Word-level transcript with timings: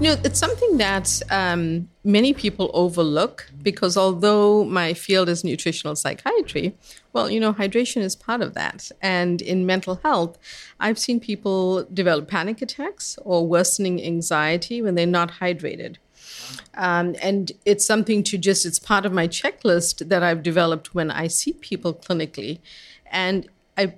You 0.00 0.10
know, 0.10 0.16
it's 0.24 0.40
something 0.40 0.76
that 0.78 1.22
um, 1.30 1.88
many 2.02 2.34
people 2.34 2.68
overlook 2.74 3.48
because 3.62 3.96
although 3.96 4.64
my 4.64 4.92
field 4.92 5.28
is 5.28 5.44
nutritional 5.44 5.94
psychiatry, 5.94 6.76
well, 7.12 7.30
you 7.30 7.38
know, 7.38 7.52
hydration 7.52 8.02
is 8.02 8.16
part 8.16 8.42
of 8.42 8.54
that. 8.54 8.90
And 9.00 9.40
in 9.40 9.66
mental 9.66 10.00
health, 10.02 10.36
I've 10.80 10.98
seen 10.98 11.20
people 11.20 11.84
develop 11.84 12.26
panic 12.26 12.60
attacks 12.60 13.16
or 13.22 13.46
worsening 13.46 14.02
anxiety 14.04 14.82
when 14.82 14.96
they're 14.96 15.06
not 15.06 15.34
hydrated. 15.40 15.96
Um, 16.74 17.14
and 17.22 17.52
it's 17.64 17.86
something 17.86 18.24
to 18.24 18.36
just, 18.36 18.66
it's 18.66 18.80
part 18.80 19.06
of 19.06 19.12
my 19.12 19.28
checklist 19.28 20.08
that 20.08 20.24
I've 20.24 20.42
developed 20.42 20.92
when 20.94 21.12
I 21.12 21.28
see 21.28 21.52
people 21.52 21.94
clinically. 21.94 22.58
And 23.12 23.48
I 23.78 23.94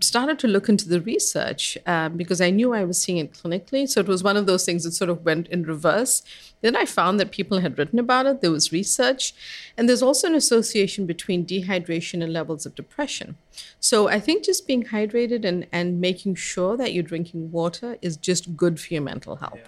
started 0.00 0.38
to 0.38 0.48
look 0.48 0.68
into 0.68 0.88
the 0.88 1.00
research 1.00 1.76
um, 1.86 2.16
because 2.16 2.40
I 2.40 2.50
knew 2.50 2.72
I 2.72 2.84
was 2.84 3.00
seeing 3.00 3.18
it 3.18 3.32
clinically. 3.32 3.88
So 3.88 4.00
it 4.00 4.08
was 4.08 4.22
one 4.22 4.36
of 4.36 4.46
those 4.46 4.64
things 4.64 4.84
that 4.84 4.92
sort 4.92 5.10
of 5.10 5.24
went 5.24 5.48
in 5.48 5.64
reverse. 5.64 6.22
Then 6.60 6.74
I 6.74 6.86
found 6.86 7.20
that 7.20 7.30
people 7.30 7.60
had 7.60 7.78
written 7.78 7.98
about 7.98 8.26
it, 8.26 8.40
there 8.40 8.50
was 8.50 8.72
research, 8.72 9.32
and 9.76 9.88
there's 9.88 10.02
also 10.02 10.26
an 10.26 10.34
association 10.34 11.06
between 11.06 11.46
dehydration 11.46 12.22
and 12.22 12.32
levels 12.32 12.66
of 12.66 12.74
depression. 12.74 13.36
So 13.80 14.08
I 14.08 14.18
think 14.20 14.44
just 14.44 14.66
being 14.66 14.84
hydrated 14.84 15.44
and, 15.44 15.66
and 15.70 16.00
making 16.00 16.34
sure 16.34 16.76
that 16.76 16.92
you're 16.92 17.04
drinking 17.04 17.52
water 17.52 17.96
is 18.02 18.16
just 18.16 18.56
good 18.56 18.80
for 18.80 18.92
your 18.94 19.02
mental 19.02 19.36
health 19.36 19.60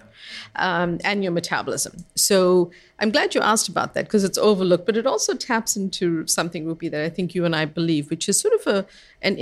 yeah. 0.55 0.83
um, 0.83 0.99
and 1.03 1.23
your 1.23 1.31
metabolism. 1.31 2.05
So 2.15 2.71
I'm 2.99 3.11
glad 3.11 3.35
you 3.35 3.41
asked 3.41 3.69
about 3.69 3.93
that 3.93 4.05
because 4.05 4.23
it's 4.23 4.37
overlooked, 4.37 4.85
but 4.85 4.97
it 4.97 5.07
also 5.07 5.33
taps 5.33 5.75
into 5.75 6.27
something, 6.27 6.65
Rupy, 6.65 6.89
that 6.91 7.01
I 7.01 7.09
think 7.09 7.33
you 7.33 7.45
and 7.45 7.55
I 7.55 7.65
believe, 7.65 8.09
which 8.09 8.27
is 8.27 8.39
sort 8.39 8.53
of 8.53 8.67
a, 8.67 8.85
an 9.21 9.37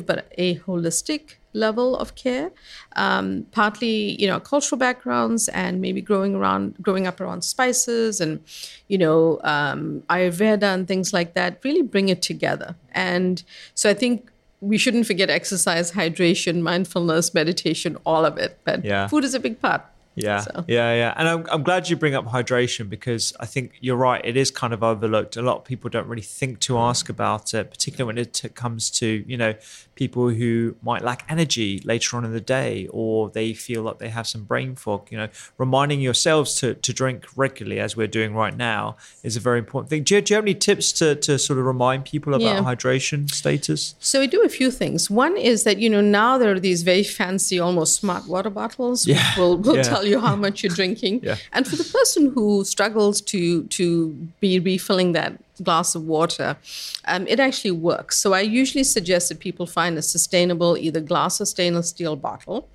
but 0.00 0.32
a 0.38 0.56
holistic 0.60 1.34
level 1.52 1.96
of 1.96 2.14
care. 2.14 2.50
Um, 2.96 3.46
partly, 3.52 4.20
you 4.20 4.26
know, 4.26 4.40
cultural 4.40 4.78
backgrounds 4.78 5.48
and 5.48 5.80
maybe 5.80 6.00
growing 6.00 6.34
around, 6.34 6.76
growing 6.80 7.06
up 7.06 7.20
around 7.20 7.42
spices 7.42 8.20
and, 8.20 8.42
you 8.88 8.98
know, 8.98 9.40
um, 9.44 10.02
Ayurveda 10.08 10.74
and 10.74 10.88
things 10.88 11.12
like 11.12 11.34
that. 11.34 11.60
Really 11.62 11.82
bring 11.82 12.08
it 12.08 12.22
together. 12.22 12.74
And 12.92 13.42
so 13.74 13.90
I 13.90 13.94
think 13.94 14.30
we 14.60 14.78
shouldn't 14.78 15.06
forget 15.06 15.28
exercise, 15.28 15.92
hydration, 15.92 16.62
mindfulness, 16.62 17.34
meditation, 17.34 17.98
all 18.06 18.24
of 18.24 18.38
it. 18.38 18.58
But 18.64 18.84
yeah. 18.84 19.08
food 19.08 19.24
is 19.24 19.34
a 19.34 19.40
big 19.40 19.60
part. 19.60 19.82
Yeah, 20.14 20.40
so. 20.40 20.64
yeah, 20.68 20.94
yeah. 20.94 21.14
And 21.16 21.28
I'm, 21.28 21.46
I'm 21.50 21.62
glad 21.62 21.88
you 21.88 21.96
bring 21.96 22.14
up 22.14 22.26
hydration 22.26 22.88
because 22.88 23.32
I 23.40 23.46
think 23.46 23.72
you're 23.80 23.96
right. 23.96 24.20
It 24.24 24.36
is 24.36 24.50
kind 24.50 24.72
of 24.72 24.82
overlooked. 24.82 25.36
A 25.36 25.42
lot 25.42 25.56
of 25.56 25.64
people 25.64 25.88
don't 25.88 26.06
really 26.06 26.22
think 26.22 26.60
to 26.60 26.78
ask 26.78 27.08
about 27.08 27.54
it, 27.54 27.70
particularly 27.70 28.06
when 28.06 28.18
it 28.18 28.54
comes 28.54 28.90
to, 28.90 29.24
you 29.26 29.36
know, 29.36 29.54
people 29.94 30.28
who 30.30 30.76
might 30.82 31.02
lack 31.02 31.24
energy 31.28 31.80
later 31.84 32.16
on 32.16 32.24
in 32.24 32.32
the 32.32 32.40
day 32.40 32.88
or 32.90 33.30
they 33.30 33.54
feel 33.54 33.82
like 33.82 33.98
they 33.98 34.08
have 34.08 34.26
some 34.26 34.44
brain 34.44 34.74
fog. 34.74 35.08
You 35.10 35.18
know, 35.18 35.28
reminding 35.56 36.00
yourselves 36.00 36.56
to, 36.56 36.74
to 36.74 36.92
drink 36.92 37.26
regularly, 37.34 37.80
as 37.80 37.96
we're 37.96 38.06
doing 38.06 38.34
right 38.34 38.56
now, 38.56 38.96
is 39.22 39.36
a 39.36 39.40
very 39.40 39.58
important 39.58 39.88
thing. 39.88 40.02
Do 40.02 40.14
you, 40.14 40.20
do 40.20 40.34
you 40.34 40.36
have 40.36 40.44
any 40.44 40.54
tips 40.54 40.92
to, 40.92 41.14
to 41.16 41.38
sort 41.38 41.58
of 41.58 41.64
remind 41.64 42.04
people 42.04 42.34
about 42.34 42.44
yeah. 42.44 42.62
hydration 42.62 43.30
status? 43.30 43.94
So 43.98 44.20
we 44.20 44.26
do 44.26 44.42
a 44.42 44.48
few 44.48 44.70
things. 44.70 45.08
One 45.08 45.36
is 45.36 45.64
that, 45.64 45.78
you 45.78 45.88
know, 45.88 46.02
now 46.02 46.36
there 46.36 46.52
are 46.52 46.60
these 46.60 46.82
very 46.82 47.02
fancy, 47.02 47.58
almost 47.58 47.94
smart 47.94 48.26
water 48.26 48.50
bottles, 48.50 49.06
yeah. 49.06 49.38
will, 49.38 49.56
will 49.56 49.76
yeah. 49.76 49.82
Tell 50.02 50.10
you 50.10 50.20
how 50.20 50.36
much 50.36 50.62
you're 50.62 50.74
drinking. 50.74 51.20
yeah. 51.22 51.36
And 51.52 51.66
for 51.66 51.76
the 51.76 51.84
person 51.84 52.32
who 52.34 52.64
struggles 52.64 53.20
to 53.22 53.64
to 53.64 54.10
be 54.40 54.58
refilling 54.58 55.12
that 55.12 55.38
glass 55.62 55.94
of 55.94 56.04
water, 56.04 56.56
um, 57.04 57.26
it 57.28 57.38
actually 57.38 57.70
works. 57.70 58.18
So 58.18 58.32
I 58.32 58.40
usually 58.40 58.84
suggest 58.84 59.28
that 59.28 59.38
people 59.38 59.66
find 59.66 59.96
a 59.96 60.02
sustainable 60.02 60.76
either 60.76 61.00
glass 61.00 61.40
or 61.40 61.46
stainless 61.46 61.88
steel 61.90 62.16
bottle. 62.16 62.68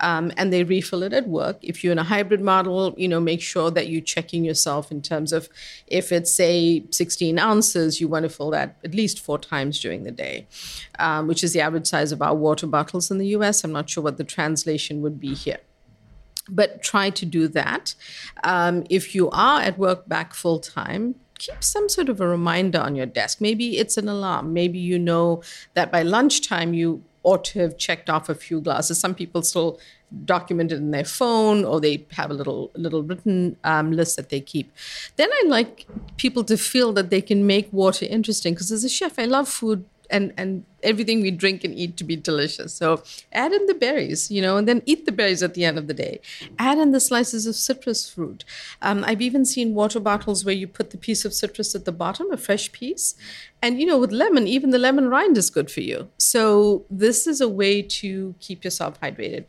Um, 0.00 0.30
and 0.36 0.52
they 0.52 0.62
refill 0.62 1.02
it 1.02 1.12
at 1.12 1.26
work. 1.26 1.56
If 1.60 1.82
you're 1.82 1.90
in 1.90 1.98
a 1.98 2.04
hybrid 2.04 2.40
model, 2.40 2.94
you 2.96 3.08
know, 3.08 3.18
make 3.18 3.42
sure 3.42 3.68
that 3.72 3.88
you're 3.88 4.00
checking 4.00 4.44
yourself 4.44 4.92
in 4.92 5.02
terms 5.02 5.32
of 5.32 5.48
if 5.88 6.12
it's 6.12 6.32
say 6.32 6.84
16 6.90 7.36
ounces, 7.36 8.00
you 8.00 8.06
want 8.06 8.22
to 8.22 8.28
fill 8.28 8.50
that 8.50 8.76
at 8.84 8.94
least 8.94 9.18
four 9.18 9.40
times 9.40 9.80
during 9.80 10.04
the 10.04 10.12
day, 10.12 10.46
um, 11.00 11.26
which 11.26 11.42
is 11.42 11.52
the 11.52 11.60
average 11.60 11.88
size 11.88 12.12
of 12.12 12.22
our 12.22 12.34
water 12.34 12.68
bottles 12.68 13.10
in 13.10 13.18
the 13.18 13.26
U.S. 13.38 13.64
I'm 13.64 13.72
not 13.72 13.90
sure 13.90 14.04
what 14.04 14.18
the 14.18 14.24
translation 14.24 15.02
would 15.02 15.18
be 15.18 15.34
here 15.34 15.58
but 16.48 16.82
try 16.82 17.10
to 17.10 17.26
do 17.26 17.48
that. 17.48 17.94
Um, 18.44 18.84
if 18.90 19.14
you 19.14 19.30
are 19.30 19.60
at 19.60 19.78
work 19.78 20.08
back 20.08 20.34
full 20.34 20.58
time, 20.58 21.14
keep 21.38 21.62
some 21.62 21.88
sort 21.88 22.08
of 22.08 22.20
a 22.20 22.26
reminder 22.26 22.80
on 22.80 22.96
your 22.96 23.06
desk. 23.06 23.40
Maybe 23.40 23.78
it's 23.78 23.96
an 23.96 24.08
alarm. 24.08 24.52
Maybe 24.52 24.78
you 24.78 24.98
know 24.98 25.42
that 25.74 25.90
by 25.90 26.02
lunchtime 26.02 26.74
you 26.74 27.02
ought 27.22 27.44
to 27.44 27.60
have 27.60 27.76
checked 27.76 28.08
off 28.08 28.28
a 28.28 28.34
few 28.34 28.60
glasses. 28.60 28.98
Some 28.98 29.14
people 29.14 29.42
still 29.42 29.78
document 30.24 30.72
it 30.72 30.76
in 30.76 30.90
their 30.90 31.04
phone 31.04 31.64
or 31.64 31.80
they 31.80 32.06
have 32.12 32.30
a 32.30 32.34
little 32.34 32.70
little 32.74 33.02
written 33.02 33.56
um, 33.64 33.92
list 33.92 34.16
that 34.16 34.30
they 34.30 34.40
keep. 34.40 34.72
Then 35.16 35.28
I 35.32 35.42
like 35.46 35.86
people 36.16 36.44
to 36.44 36.56
feel 36.56 36.92
that 36.94 37.10
they 37.10 37.20
can 37.20 37.46
make 37.46 37.70
water 37.72 38.06
interesting 38.08 38.54
because 38.54 38.72
as 38.72 38.84
a 38.84 38.88
chef, 38.88 39.18
I 39.18 39.26
love 39.26 39.48
food 39.48 39.84
and 40.10 40.32
and 40.36 40.64
everything 40.82 41.20
we 41.20 41.30
drink 41.30 41.64
and 41.64 41.74
eat 41.74 41.96
to 41.96 42.04
be 42.04 42.14
delicious. 42.14 42.72
So 42.72 43.02
add 43.32 43.52
in 43.52 43.66
the 43.66 43.74
berries, 43.74 44.30
you 44.30 44.40
know, 44.40 44.56
and 44.56 44.68
then 44.68 44.82
eat 44.86 45.06
the 45.06 45.12
berries 45.12 45.42
at 45.42 45.54
the 45.54 45.64
end 45.64 45.76
of 45.76 45.88
the 45.88 45.94
day. 45.94 46.20
Add 46.58 46.78
in 46.78 46.92
the 46.92 47.00
slices 47.00 47.46
of 47.46 47.56
citrus 47.56 48.08
fruit. 48.08 48.44
Um, 48.80 49.04
I've 49.04 49.20
even 49.20 49.44
seen 49.44 49.74
water 49.74 49.98
bottles 49.98 50.44
where 50.44 50.54
you 50.54 50.68
put 50.68 50.90
the 50.90 50.98
piece 50.98 51.24
of 51.24 51.34
citrus 51.34 51.74
at 51.74 51.84
the 51.84 51.92
bottom, 51.92 52.30
a 52.30 52.36
fresh 52.36 52.70
piece, 52.70 53.14
and 53.60 53.80
you 53.80 53.86
know, 53.86 53.98
with 53.98 54.12
lemon, 54.12 54.46
even 54.46 54.70
the 54.70 54.78
lemon 54.78 55.08
rind 55.08 55.36
is 55.36 55.50
good 55.50 55.70
for 55.70 55.80
you. 55.80 56.08
So 56.18 56.84
this 56.90 57.26
is 57.26 57.40
a 57.40 57.48
way 57.48 57.82
to 57.82 58.34
keep 58.40 58.64
yourself 58.64 59.00
hydrated. 59.00 59.44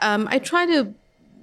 Um, 0.00 0.26
I 0.30 0.38
try 0.38 0.66
to, 0.66 0.92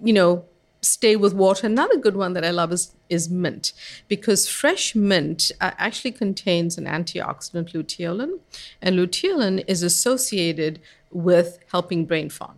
you 0.03 0.13
know, 0.13 0.45
stay 0.81 1.15
with 1.15 1.33
water. 1.33 1.67
Another 1.67 1.97
good 1.97 2.17
one 2.17 2.33
that 2.33 2.43
I 2.43 2.51
love 2.51 2.71
is, 2.71 2.93
is 3.09 3.29
mint 3.29 3.73
because 4.07 4.47
fresh 4.47 4.95
mint 4.95 5.51
uh, 5.61 5.71
actually 5.77 6.11
contains 6.11 6.77
an 6.77 6.85
antioxidant 6.85 7.73
luteolin, 7.73 8.39
and 8.81 8.95
luteolin 8.95 9.63
is 9.67 9.83
associated 9.83 10.79
with 11.11 11.59
helping 11.71 12.05
brain 12.05 12.29
fog. 12.29 12.55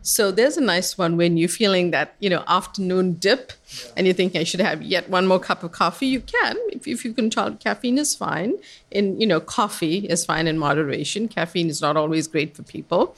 So 0.00 0.30
there's 0.30 0.56
a 0.56 0.60
nice 0.60 0.96
one 0.96 1.16
when 1.16 1.36
you're 1.36 1.48
feeling 1.48 1.90
that, 1.90 2.14
you 2.20 2.30
know, 2.30 2.44
afternoon 2.46 3.14
dip 3.14 3.52
and 3.96 4.06
you 4.06 4.12
think 4.12 4.36
I 4.36 4.44
should 4.44 4.60
have 4.60 4.80
yet 4.80 5.10
one 5.10 5.26
more 5.26 5.40
cup 5.40 5.62
of 5.62 5.72
coffee. 5.72 6.06
You 6.06 6.20
can, 6.20 6.56
if, 6.68 6.86
if 6.86 7.04
you 7.04 7.12
control 7.12 7.50
caffeine 7.52 7.98
is 7.98 8.14
fine. 8.14 8.54
In, 8.90 9.20
you 9.20 9.26
know, 9.26 9.40
coffee 9.40 10.06
is 10.06 10.24
fine 10.24 10.46
in 10.46 10.56
moderation. 10.56 11.28
Caffeine 11.28 11.68
is 11.68 11.82
not 11.82 11.96
always 11.96 12.28
great 12.28 12.56
for 12.56 12.62
people. 12.62 13.16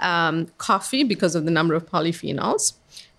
Um, 0.00 0.48
coffee 0.58 1.04
because 1.04 1.34
of 1.34 1.44
the 1.44 1.50
number 1.50 1.74
of 1.74 1.86
polyphenols, 1.86 2.72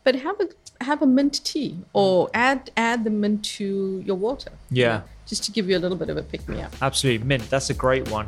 but 0.04 0.16
have 0.16 0.40
a 0.40 0.84
have 0.84 1.02
a 1.02 1.08
mint 1.08 1.44
tea 1.44 1.78
or 1.94 2.28
mm. 2.28 2.32
add 2.34 2.72
add 2.78 3.04
the 3.04 3.10
mint 3.10 3.44
to 3.46 4.02
your 4.06 4.16
water. 4.16 4.52
Yeah. 4.70 5.02
Just 5.28 5.44
to 5.46 5.52
give 5.52 5.70
you 5.70 5.78
a 5.78 5.80
little 5.80 5.98
bit 5.98 6.10
of 6.10 6.18
a 6.18 6.24
pick 6.24 6.48
me 6.50 6.62
up. 6.62 6.74
Absolutely. 6.82 7.26
Mint, 7.26 7.50
that's 7.50 7.70
a 7.70 7.74
great 7.74 8.10
one. 8.10 8.28